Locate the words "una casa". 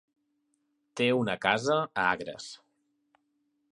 1.17-1.75